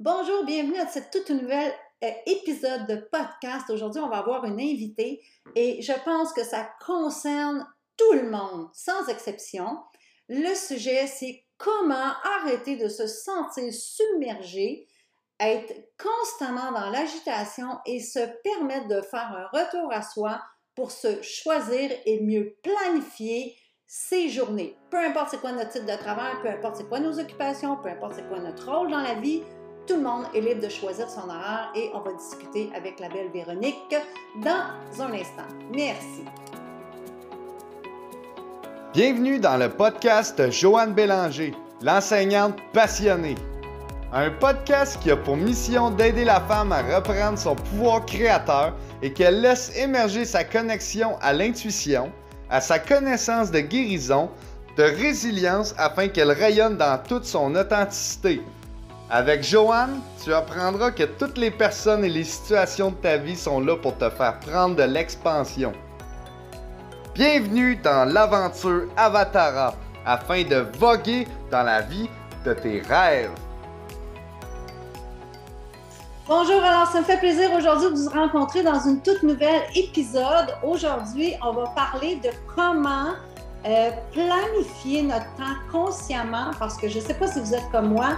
[0.00, 1.72] Bonjour, bienvenue à cette toute nouvelle
[2.04, 3.68] euh, épisode de podcast.
[3.68, 5.20] Aujourd'hui, on va avoir une invitée
[5.56, 9.66] et je pense que ça concerne tout le monde, sans exception.
[10.28, 14.86] Le sujet, c'est comment arrêter de se sentir submergé,
[15.40, 20.40] être constamment dans l'agitation et se permettre de faire un retour à soi
[20.76, 23.56] pour se choisir et mieux planifier
[23.88, 24.76] ses journées.
[24.90, 27.88] Peu importe c'est quoi notre titre de travail, peu importe c'est quoi nos occupations, peu
[27.88, 29.42] importe c'est quoi notre rôle dans la vie,
[29.88, 33.08] tout le monde est libre de choisir son horaire et on va discuter avec la
[33.08, 33.96] belle Véronique
[34.36, 35.48] dans un instant.
[35.74, 36.24] Merci.
[38.92, 43.36] Bienvenue dans le podcast Joanne Bélanger, l'enseignante passionnée.
[44.12, 49.14] Un podcast qui a pour mission d'aider la femme à reprendre son pouvoir créateur et
[49.14, 52.12] qu'elle laisse émerger sa connexion à l'intuition,
[52.50, 54.28] à sa connaissance de guérison,
[54.76, 58.42] de résilience afin qu'elle rayonne dans toute son authenticité.
[59.10, 63.58] Avec Joanne, tu apprendras que toutes les personnes et les situations de ta vie sont
[63.58, 65.72] là pour te faire prendre de l'expansion.
[67.14, 69.72] Bienvenue dans l'aventure Avatara
[70.04, 72.10] afin de voguer dans la vie
[72.44, 73.30] de tes rêves.
[76.26, 80.54] Bonjour, alors ça me fait plaisir aujourd'hui de vous rencontrer dans une toute nouvelle épisode.
[80.62, 83.14] Aujourd'hui, on va parler de comment
[83.64, 87.94] euh, planifier notre temps consciemment parce que je ne sais pas si vous êtes comme
[87.94, 88.10] moi,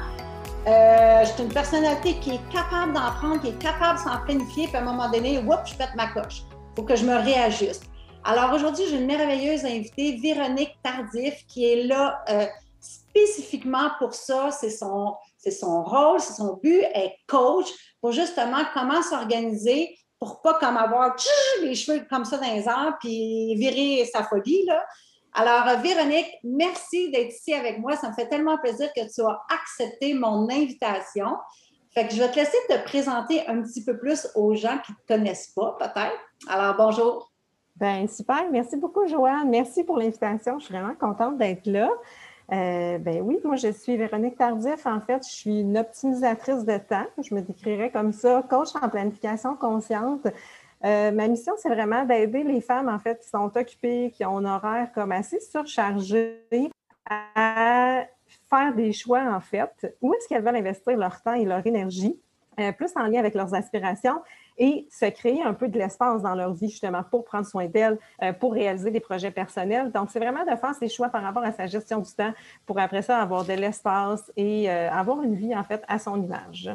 [0.66, 4.18] euh, je suis une personnalité qui est capable d'en prendre, qui est capable de s'en
[4.24, 6.42] planifier, puis à un moment donné, oups, je pète ma coche.
[6.52, 7.84] Il faut que je me réajuste.
[8.24, 12.46] Alors aujourd'hui, j'ai une merveilleuse invitée, Véronique Tardif, qui est là euh,
[12.78, 14.50] spécifiquement pour ça.
[14.50, 16.84] C'est son, c'est son rôle, c'est son but.
[16.92, 17.68] Elle est coach
[18.00, 21.16] pour justement comment s'organiser pour pas comme avoir
[21.62, 24.66] les cheveux comme ça dans les airs puis virer sa folie.
[24.66, 24.84] Là.
[25.40, 27.96] Alors, euh, Véronique, merci d'être ici avec moi.
[27.96, 31.28] Ça me fait tellement plaisir que tu as accepté mon invitation.
[31.94, 34.92] Fait que je vais te laisser te présenter un petit peu plus aux gens qui
[34.92, 36.18] ne te connaissent pas, peut-être.
[36.46, 37.32] Alors, bonjour.
[37.74, 38.50] Bien, super.
[38.52, 39.48] Merci beaucoup, Joanne.
[39.48, 40.58] Merci pour l'invitation.
[40.58, 41.88] Je suis vraiment contente d'être là.
[42.52, 44.84] Euh, ben oui, moi, je suis Véronique Tardif.
[44.84, 47.06] En fait, je suis une optimisatrice de temps.
[47.22, 50.26] Je me décrirais comme ça, coach en planification consciente.
[50.84, 54.38] Euh, ma mission, c'est vraiment d'aider les femmes, en fait, qui sont occupées, qui ont
[54.38, 56.40] un horaire comme assez surchargé,
[57.08, 58.06] à
[58.48, 62.18] faire des choix, en fait, où est-ce qu'elles veulent investir leur temps et leur énergie,
[62.58, 64.20] euh, plus en lien avec leurs aspirations
[64.56, 67.98] et se créer un peu de l'espace dans leur vie, justement, pour prendre soin d'elles,
[68.22, 69.90] euh, pour réaliser des projets personnels.
[69.90, 72.32] Donc, c'est vraiment de faire ces choix par rapport à sa gestion du temps
[72.64, 76.70] pour après ça avoir de l'espace et avoir une vie, en fait, à son image.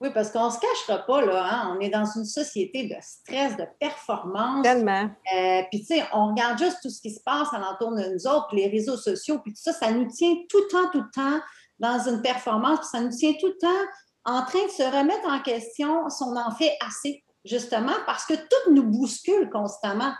[0.00, 1.74] Oui, parce qu'on ne se cachera pas, là, hein?
[1.74, 4.62] on est dans une société de stress, de performance.
[4.62, 5.08] Tellement.
[5.34, 8.26] Euh, puis, tu sais, on regarde juste tout ce qui se passe alentour de nous
[8.26, 11.10] autres, les réseaux sociaux, puis tout ça, ça nous tient tout le temps, tout le
[11.14, 11.40] temps
[11.78, 13.68] dans une performance, puis ça nous tient tout le temps
[14.24, 18.34] en train de se remettre en question si on en fait assez, justement, parce que
[18.34, 20.12] tout nous bouscule constamment.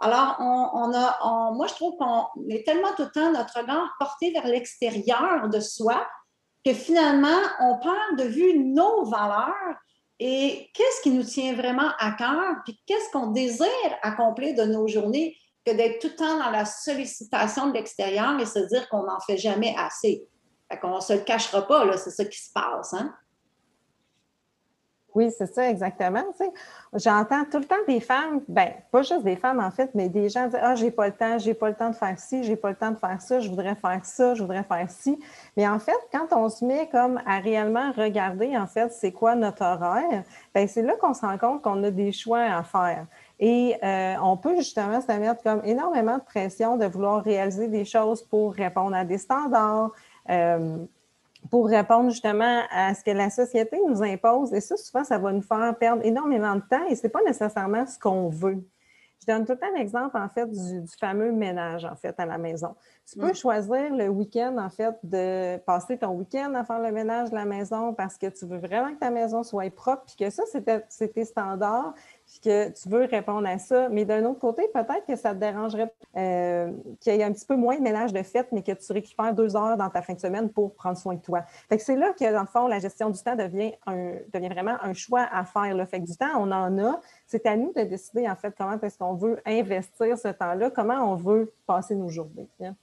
[0.00, 4.32] Alors, on, a, moi, je trouve qu'on est tellement tout le temps notre regard porté
[4.32, 6.06] vers l'extérieur de soi
[6.64, 9.76] que finalement, on perd de vue nos valeurs
[10.18, 13.66] et qu'est-ce qui nous tient vraiment à cœur, puis qu'est-ce qu'on désire
[14.02, 18.46] accomplir de nos journées que d'être tout le temps dans la sollicitation de l'extérieur et
[18.46, 20.26] se dire qu'on n'en fait jamais assez.
[20.70, 22.94] Fait qu'on ne se le cachera pas, là, c'est ça qui se passe.
[22.94, 23.14] Hein?
[25.14, 26.22] Oui, c'est ça, exactement.
[26.94, 30.28] J'entends tout le temps des femmes, ben, pas juste des femmes en fait, mais des
[30.28, 32.56] gens dire Ah, j'ai pas le temps, j'ai pas le temps de faire ci, j'ai
[32.56, 35.18] pas le temps de faire ça, je voudrais faire ça, je voudrais faire ci.
[35.56, 39.34] Mais en fait, quand on se met comme à réellement regarder, en fait, c'est quoi
[39.34, 40.22] notre horaire,
[40.54, 43.06] ben, c'est là qu'on se rend compte qu'on a des choix à faire.
[43.40, 47.84] Et euh, on peut justement se mettre comme énormément de pression de vouloir réaliser des
[47.84, 49.90] choses pour répondre à des standards.
[50.28, 50.76] Euh,
[51.50, 54.52] pour répondre justement à ce que la société nous impose.
[54.54, 57.22] Et ça, souvent, ça va nous faire perdre énormément de temps et ce n'est pas
[57.26, 58.64] nécessairement ce qu'on veut.
[59.20, 62.74] Je donne tout un exemple, en fait, du, fameux ménage, en fait, à la maison.
[63.10, 63.34] Tu peux mm.
[63.34, 67.44] choisir le week-end, en fait, de passer ton week-end à faire le ménage de la
[67.44, 70.44] maison parce que tu veux vraiment que ta maison soit propre, puis que ça,
[70.88, 71.92] c'est tes standards,
[72.30, 73.88] puis que tu veux répondre à ça.
[73.88, 77.44] Mais d'un autre côté, peut-être que ça te dérangerait euh, qu'il y ait un petit
[77.44, 80.14] peu moins de ménage de fête, mais que tu récupères deux heures dans ta fin
[80.14, 81.42] de semaine pour prendre soin de toi.
[81.68, 84.48] Fait que c'est là que, dans le fond, la gestion du temps devient, un, devient
[84.48, 85.74] vraiment un choix à faire.
[85.74, 87.00] Le Fait que du temps, on en a.
[87.26, 91.12] C'est à nous de décider, en fait, comment est-ce qu'on veut investir ce temps-là, comment
[91.12, 92.48] on veut passer nos journées.
[92.62, 92.76] Hein.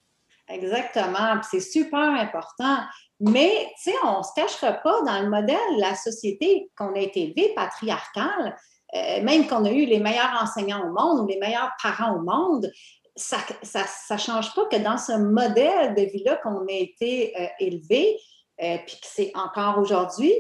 [0.49, 1.41] Exactement.
[1.49, 2.79] C'est super important.
[3.19, 6.93] Mais, tu sais, on ne se cachera pas dans le modèle de la société qu'on
[6.93, 8.55] a été élevé, patriarcale.
[8.95, 12.21] Euh, même qu'on a eu les meilleurs enseignants au monde ou les meilleurs parents au
[12.21, 12.71] monde,
[13.17, 13.37] ça
[14.11, 18.17] ne change pas que dans ce modèle de vie-là qu'on a été euh, élevé,
[18.61, 20.33] euh, puis que c'est encore aujourd'hui,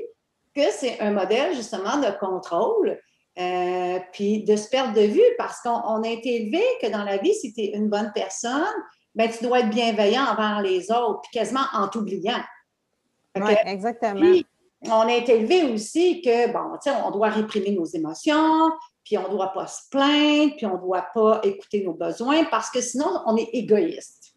[0.55, 2.99] que c'est un modèle justement de contrôle,
[3.39, 7.17] euh, puis de se perdre de vue parce qu'on a été élevé que dans la
[7.17, 8.65] vie, si tu es une bonne personne,
[9.13, 12.41] ben, tu dois être bienveillant envers les autres, puis quasiment en t'oubliant.
[13.35, 14.41] Oui, exactement.
[14.85, 18.69] On été élevé aussi que, bon, tu sais, on doit réprimer nos émotions,
[19.03, 22.45] puis on ne doit pas se plaindre, puis on ne doit pas écouter nos besoins
[22.45, 24.35] parce que sinon, on est égoïste.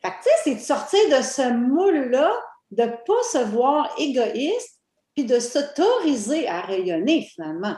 [0.00, 2.32] Fait que, tu sais, c'est de sortir de ce moule-là,
[2.70, 4.80] de ne pas se voir égoïste,
[5.14, 7.74] puis de s'autoriser à rayonner finalement.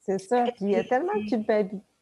[0.00, 0.44] C'est ça.
[0.44, 1.93] Puis il y a tellement de culpabilité.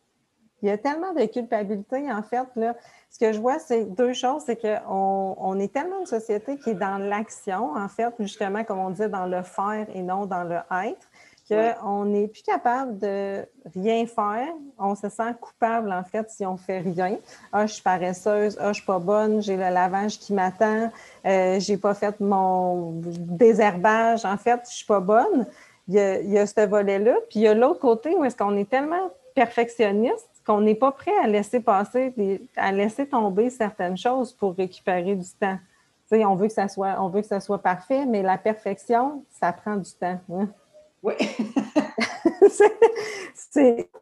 [0.62, 2.46] Il y a tellement de culpabilité, en fait.
[2.56, 2.74] Là.
[3.10, 4.42] Ce que je vois, c'est deux choses.
[4.46, 8.78] C'est qu'on on est tellement une société qui est dans l'action, en fait, justement, comme
[8.78, 11.08] on disait, dans le faire et non dans le être
[11.48, 13.44] qu'on n'est plus capable de
[13.74, 14.48] rien faire.
[14.78, 17.18] On se sent coupable, en fait, si on fait rien.
[17.52, 18.56] Ah, je suis paresseuse.
[18.60, 19.42] Ah, je suis pas bonne.
[19.42, 20.90] J'ai le lavage qui m'attend.
[21.26, 24.24] Euh, j'ai pas fait mon désherbage.
[24.24, 25.46] En fait, je suis pas bonne.
[25.88, 27.14] Il y a, ce volet-là.
[27.28, 30.92] Puis il y a l'autre côté où est-ce qu'on est tellement perfectionniste qu'on n'est pas
[30.92, 32.12] prêt à laisser passer,
[32.56, 35.58] à laisser tomber certaines choses pour récupérer du temps.
[36.10, 39.52] on veut que ça soit, on veut que ça soit parfait, mais la perfection, ça
[39.52, 40.18] prend du temps.
[40.32, 40.48] Hein.
[41.02, 41.14] Oui.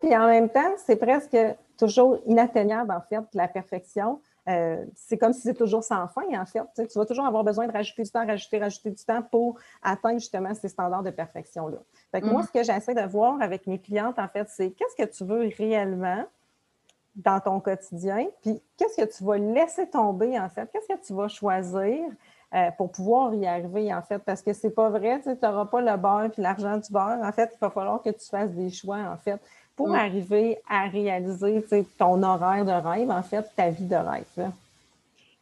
[0.01, 1.37] Puis en même temps, c'est presque
[1.79, 4.21] toujours inatteignable, en fait, la perfection.
[4.51, 6.63] Euh, c'est comme si c'est toujours sans fin, en fait.
[6.75, 10.19] Tu, vas toujours avoir besoin de rajouter du temps, rajouter, rajouter du temps pour atteindre
[10.19, 11.79] justement ces standards de perfection-là.
[12.11, 12.47] Fait Moi, mm-hmm.
[12.47, 15.51] ce que j'essaie de voir avec mes clientes, en fait, c'est qu'est-ce que tu veux
[15.57, 16.25] réellement
[17.17, 21.13] dans ton quotidien, puis qu'est-ce que tu vas laisser tomber, en fait, qu'est-ce que tu
[21.13, 21.99] vas choisir
[22.55, 25.81] euh, pour pouvoir y arriver, en fait, parce que c'est pas vrai, tu n'auras pas
[25.81, 27.19] le beurre puis l'argent du beurre.
[27.23, 29.41] En fait, il va falloir que tu fasses des choix, en fait,
[29.81, 31.65] pour arriver à réaliser
[31.97, 34.53] ton horaire de rêve, en fait, ta vie de rêve.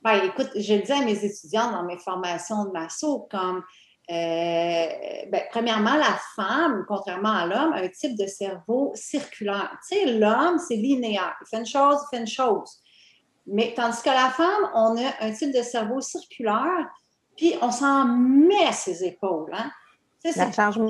[0.01, 3.65] Ben, écoute, je le dis à mes étudiants dans mes formations de masso, comme
[4.11, 4.87] euh,
[5.29, 9.77] ben, premièrement, la femme, contrairement à l'homme, a un type de cerveau circulaire.
[9.89, 11.35] Tu sais, l'homme, c'est linéaire.
[11.41, 12.79] Il fait une chose, il fait une chose.
[13.49, 16.87] Mais tandis que la femme, on a un type de cerveau circulaire,
[17.37, 19.51] puis on s'en met à ses épaules.
[19.53, 19.73] Hein?
[20.33, 20.87] C'est la charge de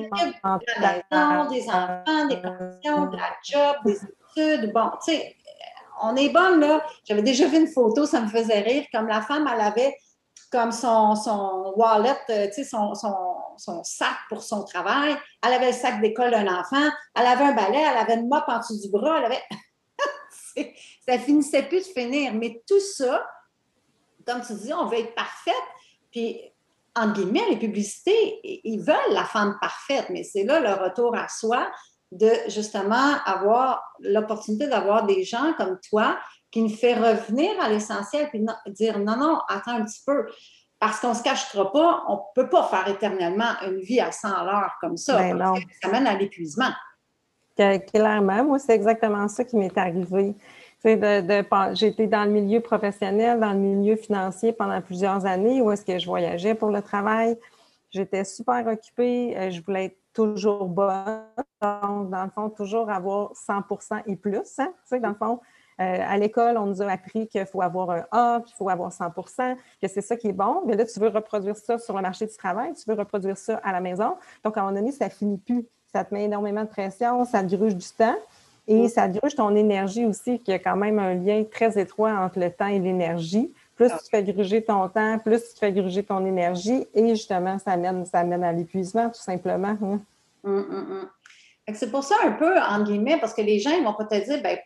[1.51, 4.73] des enfants, des pensions, de la job, des études.
[4.73, 5.37] Bon, tu sais,
[6.03, 6.85] on est bonne, là.
[7.05, 9.97] J'avais déjà vu une photo, ça me faisait rire, comme la femme, elle avait
[10.51, 13.15] comme son, son wallet, euh, tu sais, son, son,
[13.57, 15.17] son, sac pour son travail.
[15.45, 16.89] Elle avait le sac d'école d'un enfant.
[17.15, 19.19] Elle avait un balai, elle avait une mop en dessous du bras.
[19.19, 20.75] Elle avait...
[21.07, 22.33] ça finissait plus de finir.
[22.35, 23.27] Mais tout ça,
[24.27, 25.55] comme tu dis, on veut être parfaite.
[26.11, 26.41] Puis,
[26.99, 31.29] en guillemets, les publicités, ils veulent la femme parfaite, mais c'est là le retour à
[31.29, 31.71] soi
[32.11, 36.19] de justement avoir l'opportunité d'avoir des gens comme toi
[36.51, 40.27] qui nous fait revenir à l'essentiel puis dire non, non, attends un petit peu.
[40.81, 44.13] Parce qu'on ne se cachera pas, on ne peut pas faire éternellement une vie à
[44.13, 45.19] 100 heures comme ça.
[45.19, 46.71] Ben ça mène à l'épuisement.
[47.57, 50.37] Clairement, moi, c'est exactement ça qui m'est arrivé.
[50.85, 55.85] De, J'étais dans le milieu professionnel, dans le milieu financier pendant plusieurs années où est-ce
[55.85, 57.37] que je voyageais pour le travail.
[57.91, 61.25] J'étais super occupée, euh, je voulais être toujours bonne.
[61.63, 64.59] Donc, dans le fond, toujours avoir 100% et plus.
[64.59, 65.41] Hein, dans le fond,
[65.81, 68.91] euh, à l'école, on nous a appris qu'il faut avoir un A, qu'il faut avoir
[68.91, 70.63] 100% que c'est ça qui est bon.
[70.67, 73.57] Mais là, tu veux reproduire ça sur le marché du travail, tu veux reproduire ça
[73.65, 74.17] à la maison.
[74.45, 75.67] Donc, à un moment donné, ça finit plus.
[75.93, 78.17] Ça te met énormément de pression, ça te gruge du temps.
[78.69, 78.89] Et mm.
[78.89, 82.51] ça gruge ton énergie aussi, qui a quand même un lien très étroit entre le
[82.51, 83.53] temps et l'énergie.
[83.75, 86.87] Plus tu fais gruger ton temps, plus tu fais gruger ton énergie.
[86.95, 89.77] Et justement, ça mène, ça mène à l'épuisement, tout simplement.
[89.83, 90.01] Hein.
[90.45, 91.09] Mm, mm,
[91.75, 94.43] c'est pour ça un peu, en guillemets, parce que les gens ils vont peut-être dire,
[94.43, 94.59] ben,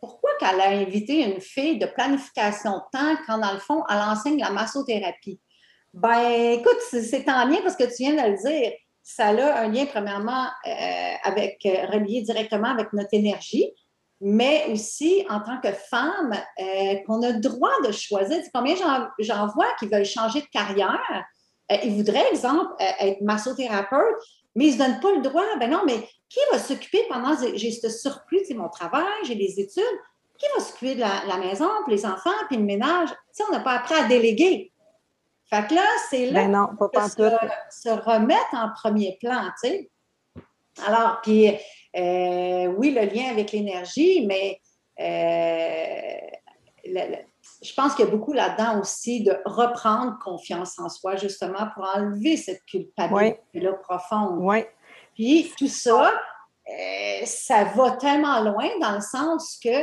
[0.00, 3.98] pourquoi qu'elle a invité une fille de planification de temps quand, dans le fond, elle
[3.98, 5.38] enseigne la massothérapie?
[5.92, 8.72] Ben, écoute, c'est en lien parce que tu viens de le dire
[9.16, 13.72] ça a un lien, premièrement, euh, avec, euh, relié directement avec notre énergie,
[14.20, 18.38] mais aussi en tant que femme, euh, qu'on a le droit de choisir.
[18.54, 18.74] combien
[19.18, 21.24] j'en vois qui veulent changer de carrière?
[21.84, 24.16] ils voudraient, exemple, être massothérapeute,
[24.56, 25.44] mais ils ne se donnent pas le droit.
[25.60, 29.60] Ben non, mais qui va s'occuper pendant j'ai ce surplus, c'est mon travail, j'ai les
[29.60, 29.84] études,
[30.36, 33.10] qui va s'occuper de la, maison, puis les enfants, puis le ménage?
[33.48, 34.69] On n'a pas appris à déléguer.
[35.52, 39.90] Fait que là, c'est là ben que se, se, remettre en premier plan, tu sais.
[40.86, 41.48] Alors, puis,
[41.96, 44.60] euh, oui, le lien avec l'énergie, mais
[45.00, 47.00] euh,
[47.62, 51.84] je pense qu'il y a beaucoup là-dedans aussi de reprendre confiance en soi, justement, pour
[51.96, 54.38] enlever cette culpabilité-là profonde.
[54.38, 54.64] Oui.
[55.14, 56.12] Puis, tout ça,
[56.68, 59.82] euh, ça va tellement loin dans le sens que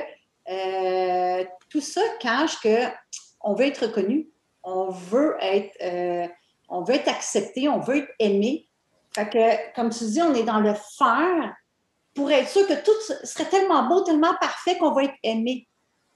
[1.69, 4.29] tout ça cache qu'on veut être reconnu
[4.67, 6.27] on veut être, euh,
[6.67, 8.67] on veut être accepté, on veut être aimé.
[9.15, 11.55] Fait que, comme tu dis, on est dans le faire
[12.13, 12.91] pour être sûr que tout
[13.24, 15.67] serait tellement beau, tellement parfait qu'on va être aimé.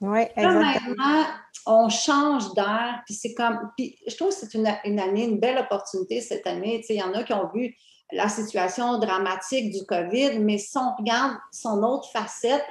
[0.02, 1.26] Oui, exactement.
[1.66, 3.72] on change d'air, puis c'est comme.
[3.78, 6.82] Puis je trouve que c'est une, une, année, une belle opportunité cette année.
[6.82, 7.74] Tu sais, il y en a qui ont vu
[8.12, 12.66] la situation dramatique du COVID, mais si on regarde son autre facette,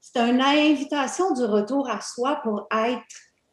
[0.00, 3.04] c'est une invitation du retour à soi pour être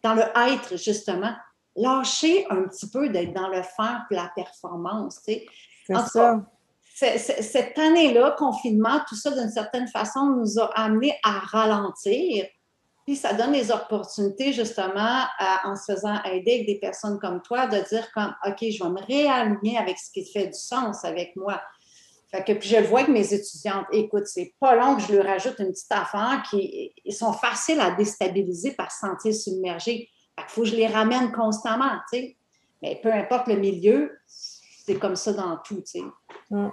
[0.03, 1.33] dans le être, justement.
[1.77, 5.21] Lâcher un petit peu d'être dans le faire et la performance.
[5.25, 5.45] Tu sais.
[5.85, 6.41] C'est ça.
[7.41, 12.45] cette année-là, confinement, tout ça, d'une certaine façon, nous a amené à ralentir.
[13.05, 15.23] Puis ça donne les opportunités, justement,
[15.63, 18.89] en se faisant aider avec des personnes comme toi, de dire comme, OK, je vais
[18.89, 21.61] me réaligner avec ce qui fait du sens avec moi.
[22.29, 23.85] Fait que puis je le vois avec mes étudiantes.
[23.93, 27.79] Écoute, c'est pas long que je leur rajoute une petite affaire qui ils sont faciles
[27.79, 30.09] à déstabiliser par se sentir submergés.
[30.37, 32.35] Qu'il faut que je les ramène constamment, tu sais.
[32.81, 36.03] Mais peu importe le milieu, c'est comme ça dans tout, tu sais.
[36.51, 36.69] Mm.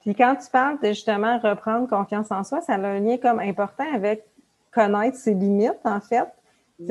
[0.00, 3.38] Puis quand tu parles de justement reprendre confiance en soi, ça a un lien comme
[3.38, 4.24] important avec
[4.72, 6.26] connaître ses limites, en fait.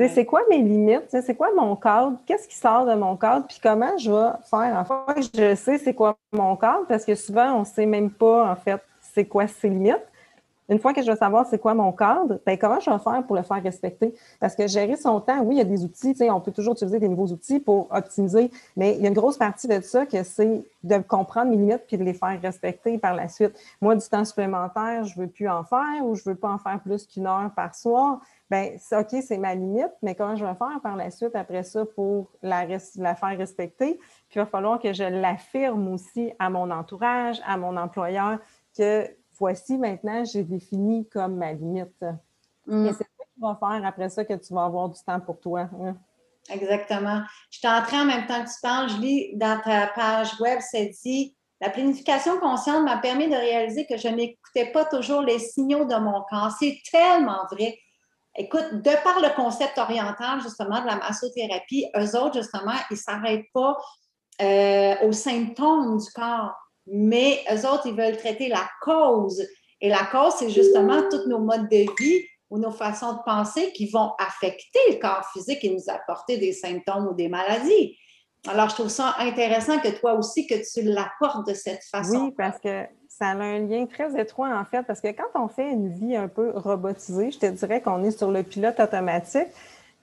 [0.08, 1.08] C'est quoi mes limites?
[1.10, 2.16] C'est quoi mon cadre?
[2.24, 3.46] Qu'est-ce qui sort de mon cadre?
[3.48, 4.86] Puis comment je vais faire?
[4.88, 8.10] En fait, je sais c'est quoi mon cadre parce que souvent, on ne sait même
[8.10, 10.06] pas, en fait, c'est quoi ses limites
[10.70, 13.22] une fois que je vais savoir c'est quoi mon cadre, ben, comment je vais faire
[13.26, 14.14] pour le faire respecter?
[14.38, 17.00] Parce que gérer son temps, oui, il y a des outils, on peut toujours utiliser
[17.00, 20.22] des nouveaux outils pour optimiser, mais il y a une grosse partie de ça que
[20.22, 23.52] c'est de comprendre mes limites puis de les faire respecter par la suite.
[23.80, 26.50] Moi, du temps supplémentaire, je ne veux plus en faire ou je ne veux pas
[26.50, 28.20] en faire plus qu'une heure par soir.
[28.50, 31.84] Bien, OK, c'est ma limite, mais comment je vais faire par la suite après ça
[31.84, 32.64] pour la,
[32.96, 33.94] la faire respecter?
[34.28, 38.38] Puis il va falloir que je l'affirme aussi à mon entourage, à mon employeur,
[38.76, 39.06] que
[39.40, 42.04] voici maintenant, j'ai défini comme ma limite.
[42.66, 42.86] Mm.
[42.86, 45.40] Et c'est ça qui va faire après ça que tu vas avoir du temps pour
[45.40, 45.68] toi.
[45.82, 45.96] Hein.
[46.50, 47.22] Exactement.
[47.50, 50.38] Je suis en train, en même temps que tu parles, je lis dans ta page
[50.40, 55.22] web, c'est dit La planification consciente m'a permis de réaliser que je n'écoutais pas toujours
[55.22, 56.50] les signaux de mon corps.
[56.58, 57.78] C'est tellement vrai.
[58.36, 62.96] Écoute, de par le concept oriental, justement, de la massothérapie, eux autres, justement, ils ne
[62.96, 63.76] s'arrêtent pas
[64.40, 66.54] euh, aux symptômes du corps
[66.86, 69.46] mais eux autres, ils veulent traiter la cause.
[69.80, 73.72] Et la cause, c'est justement tous nos modes de vie ou nos façons de penser
[73.72, 77.96] qui vont affecter le corps physique et nous apporter des symptômes ou des maladies.
[78.48, 82.26] Alors, je trouve ça intéressant que toi aussi, que tu l'apportes de cette façon.
[82.26, 85.48] Oui, parce que ça a un lien très étroit, en fait, parce que quand on
[85.48, 89.48] fait une vie un peu robotisée, je te dirais qu'on est sur le pilote automatique,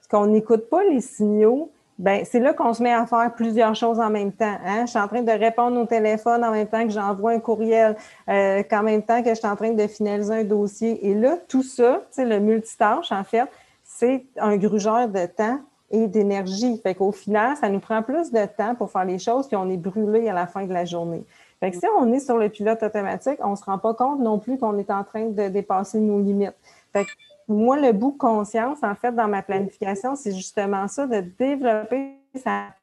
[0.10, 4.00] qu'on n'écoute pas les signaux ben c'est là qu'on se met à faire plusieurs choses
[4.00, 4.58] en même temps.
[4.66, 4.86] Hein?
[4.86, 7.96] Je suis en train de répondre au téléphone en même temps que j'envoie un courriel,
[8.30, 11.08] euh, qu'en même temps que je suis en train de finaliser un dossier.
[11.08, 13.50] Et là, tout ça, le multitâche, en fait,
[13.84, 16.80] c'est un grugeur de temps et d'énergie.
[16.84, 19.70] Fait qu'au final, ça nous prend plus de temps pour faire les choses, puis on
[19.70, 21.24] est brûlé à la fin de la journée.
[21.60, 24.20] Fait que si on est sur le pilote automatique, on ne se rend pas compte
[24.20, 26.54] non plus qu'on est en train de dépasser nos limites.
[26.94, 27.10] Fait que
[27.48, 32.74] moi, le bout conscience, en fait, dans ma planification, c'est justement ça, de développer sa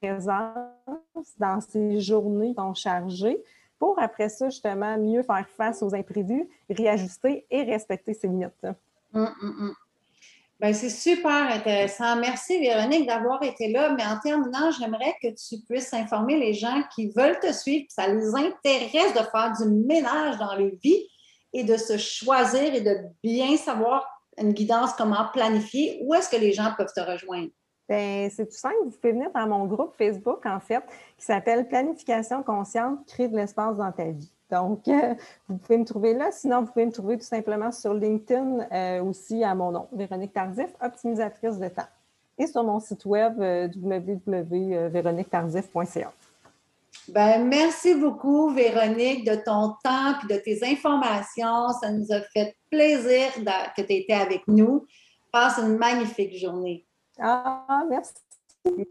[0.00, 3.42] présence dans ces journées qui sont chargées
[3.78, 8.66] pour après ça, justement, mieux faire face aux imprévus, réajuster et respecter ses limites.
[9.14, 9.74] Hum, hum, hum.
[10.60, 12.16] Ben, c'est super intéressant.
[12.16, 13.94] Merci Véronique d'avoir été là.
[13.94, 18.06] Mais en terminant, j'aimerais que tu puisses informer les gens qui veulent te suivre, ça
[18.06, 21.08] les intéresse de faire du ménage dans leur vie
[21.52, 24.06] et de se choisir et de bien savoir
[24.38, 27.50] une guidance, comment planifier, où est-ce que les gens peuvent te rejoindre?
[27.88, 28.76] Bien, c'est tout simple.
[28.84, 30.84] Vous pouvez venir dans mon groupe Facebook, en fait,
[31.18, 34.30] qui s'appelle Planification consciente, crée de l'espace dans ta vie.
[34.50, 35.14] Donc, euh,
[35.48, 36.30] vous pouvez me trouver là.
[36.30, 40.32] Sinon, vous pouvez me trouver tout simplement sur LinkedIn euh, aussi à mon nom, Véronique
[40.32, 41.82] Tardif, optimisatrice de temps.
[42.38, 46.12] Et sur mon site web euh, www.véroniquetardif.ca.
[47.12, 51.70] Ben, merci beaucoup, Véronique, de ton temps et de tes informations.
[51.80, 53.32] Ça nous a fait plaisir
[53.76, 54.86] que tu étais avec nous.
[55.32, 56.86] Passe une magnifique journée.
[57.18, 58.12] Ah, merci.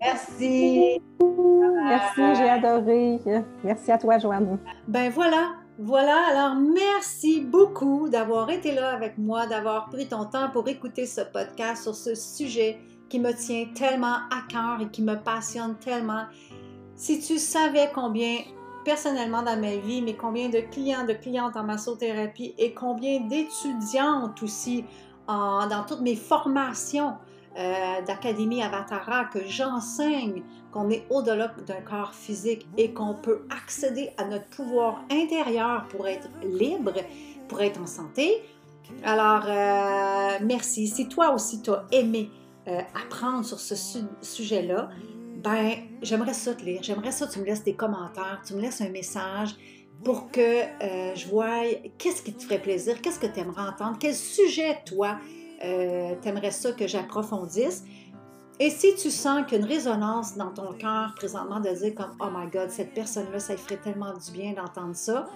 [0.02, 1.02] Merci.
[1.20, 3.20] Merci, j'ai adoré.
[3.64, 4.58] Merci à toi, Joanne.
[4.88, 6.18] Ben voilà, voilà.
[6.30, 11.22] Alors, merci beaucoup d'avoir été là avec moi, d'avoir pris ton temps pour écouter ce
[11.22, 16.26] podcast sur ce sujet qui me tient tellement à cœur et qui me passionne tellement.
[17.00, 18.40] Si tu savais combien,
[18.84, 24.44] personnellement dans ma vie, mais combien de clients, de clientes en massothérapie et combien d'étudiantes
[24.44, 24.84] aussi
[25.26, 27.14] dans toutes mes formations
[27.58, 34.10] euh, d'Académie Avatara que j'enseigne qu'on est au-delà d'un corps physique et qu'on peut accéder
[34.18, 36.92] à notre pouvoir intérieur pour être libre,
[37.48, 38.44] pour être en santé.
[39.06, 40.90] Alors, euh, merci.
[40.90, 42.30] Si toi aussi tu as aimé
[42.68, 44.90] euh, apprendre sur ce sujet-là,
[45.40, 46.84] ben, j'aimerais ça te lire.
[46.84, 49.56] J'aimerais ça que tu me laisses des commentaires, tu me laisses un message
[50.04, 51.62] pour que euh, je voie
[51.98, 55.18] qu'est-ce qui te ferait plaisir, qu'est-ce que tu aimerais entendre, quel sujet, toi,
[55.64, 57.84] euh, tu aimerais ça que j'approfondisse.
[58.60, 62.50] Et si tu sens qu'une résonance dans ton cœur présentement de dire comme Oh my
[62.50, 65.28] God, cette personne-là, ça lui ferait tellement du bien d'entendre ça,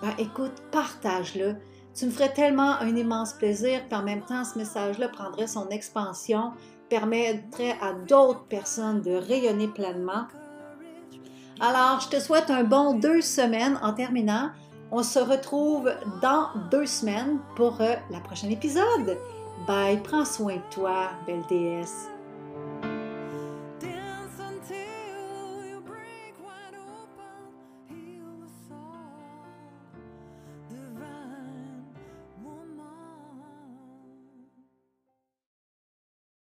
[0.00, 1.56] ben écoute, partage-le.
[1.92, 5.68] Tu me ferais tellement un immense plaisir, puis en même temps, ce message-là prendrait son
[5.70, 6.52] expansion,
[6.90, 10.26] permettrait à d'autres personnes de rayonner pleinement.
[11.60, 14.50] Alors, je te souhaite un bon deux semaines en terminant.
[14.90, 19.18] On se retrouve dans deux semaines pour euh, la prochaine épisode.
[19.66, 22.08] Bye, prends soin de toi, belle déesse.